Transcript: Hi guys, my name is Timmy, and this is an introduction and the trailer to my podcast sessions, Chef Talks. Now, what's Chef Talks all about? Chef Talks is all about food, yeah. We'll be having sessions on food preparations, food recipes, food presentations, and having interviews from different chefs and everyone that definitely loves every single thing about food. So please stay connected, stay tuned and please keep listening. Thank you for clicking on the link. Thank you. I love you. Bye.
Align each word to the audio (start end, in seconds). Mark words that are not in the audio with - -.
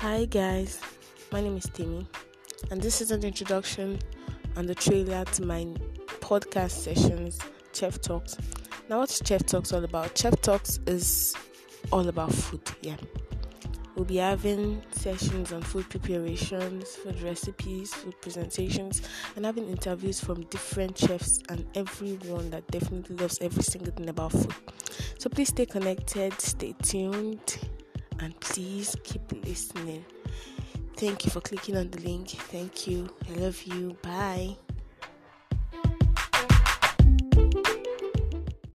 Hi 0.00 0.24
guys, 0.24 0.80
my 1.30 1.42
name 1.42 1.58
is 1.58 1.68
Timmy, 1.74 2.06
and 2.70 2.80
this 2.80 3.02
is 3.02 3.10
an 3.10 3.22
introduction 3.22 3.98
and 4.56 4.66
the 4.66 4.74
trailer 4.74 5.26
to 5.26 5.44
my 5.44 5.66
podcast 6.20 6.70
sessions, 6.70 7.38
Chef 7.74 8.00
Talks. 8.00 8.38
Now, 8.88 9.00
what's 9.00 9.20
Chef 9.22 9.44
Talks 9.44 9.74
all 9.74 9.84
about? 9.84 10.16
Chef 10.16 10.40
Talks 10.40 10.80
is 10.86 11.36
all 11.92 12.08
about 12.08 12.32
food, 12.32 12.62
yeah. 12.80 12.96
We'll 13.94 14.06
be 14.06 14.16
having 14.16 14.80
sessions 14.90 15.52
on 15.52 15.60
food 15.60 15.90
preparations, 15.90 16.96
food 16.96 17.20
recipes, 17.20 17.92
food 17.92 18.18
presentations, 18.22 19.02
and 19.36 19.44
having 19.44 19.68
interviews 19.68 20.18
from 20.18 20.44
different 20.44 20.96
chefs 20.96 21.40
and 21.50 21.66
everyone 21.74 22.48
that 22.48 22.66
definitely 22.68 23.16
loves 23.16 23.36
every 23.42 23.64
single 23.64 23.92
thing 23.92 24.08
about 24.08 24.32
food. 24.32 24.54
So 25.18 25.28
please 25.28 25.48
stay 25.48 25.66
connected, 25.66 26.40
stay 26.40 26.74
tuned 26.82 27.58
and 28.20 28.38
please 28.40 28.96
keep 29.02 29.22
listening. 29.44 30.04
Thank 30.96 31.24
you 31.24 31.30
for 31.30 31.40
clicking 31.40 31.76
on 31.76 31.90
the 31.90 32.00
link. 32.00 32.28
Thank 32.28 32.86
you. 32.86 33.08
I 33.28 33.32
love 33.40 33.62
you. 33.62 33.96
Bye. 34.02 34.56